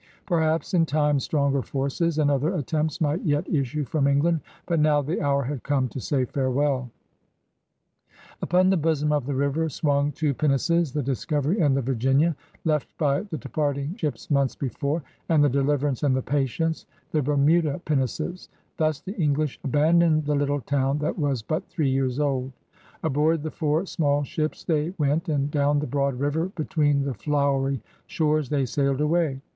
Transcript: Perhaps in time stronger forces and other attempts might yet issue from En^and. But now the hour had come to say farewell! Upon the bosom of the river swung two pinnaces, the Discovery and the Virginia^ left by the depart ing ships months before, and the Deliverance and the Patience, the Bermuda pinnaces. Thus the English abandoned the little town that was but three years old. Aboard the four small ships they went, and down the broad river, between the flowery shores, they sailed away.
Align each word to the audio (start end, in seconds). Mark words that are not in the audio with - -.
Perhaps 0.25 0.73
in 0.73 0.83
time 0.87 1.19
stronger 1.19 1.61
forces 1.61 2.17
and 2.17 2.31
other 2.31 2.55
attempts 2.55 2.99
might 2.99 3.21
yet 3.23 3.47
issue 3.47 3.83
from 3.85 4.05
En^and. 4.05 4.41
But 4.65 4.79
now 4.79 5.03
the 5.03 5.21
hour 5.21 5.43
had 5.43 5.61
come 5.61 5.87
to 5.89 5.99
say 5.99 6.25
farewell! 6.25 6.89
Upon 8.41 8.71
the 8.71 8.77
bosom 8.77 9.11
of 9.11 9.27
the 9.27 9.35
river 9.35 9.69
swung 9.69 10.11
two 10.11 10.33
pinnaces, 10.33 10.91
the 10.91 11.03
Discovery 11.03 11.59
and 11.59 11.77
the 11.77 11.83
Virginia^ 11.83 12.33
left 12.65 12.87
by 12.97 13.21
the 13.21 13.37
depart 13.37 13.77
ing 13.77 13.93
ships 13.95 14.31
months 14.31 14.55
before, 14.55 15.03
and 15.29 15.43
the 15.43 15.49
Deliverance 15.49 16.01
and 16.01 16.15
the 16.15 16.23
Patience, 16.23 16.87
the 17.11 17.21
Bermuda 17.21 17.77
pinnaces. 17.85 18.49
Thus 18.77 19.01
the 19.01 19.13
English 19.21 19.59
abandoned 19.63 20.25
the 20.25 20.33
little 20.33 20.61
town 20.61 20.97
that 20.97 21.19
was 21.19 21.43
but 21.43 21.69
three 21.69 21.91
years 21.91 22.19
old. 22.19 22.51
Aboard 23.03 23.43
the 23.43 23.51
four 23.51 23.85
small 23.85 24.23
ships 24.23 24.63
they 24.63 24.95
went, 24.97 25.29
and 25.29 25.51
down 25.51 25.77
the 25.77 25.85
broad 25.85 26.15
river, 26.15 26.47
between 26.55 27.03
the 27.03 27.13
flowery 27.13 27.83
shores, 28.07 28.49
they 28.49 28.65
sailed 28.65 28.99
away. 28.99 29.39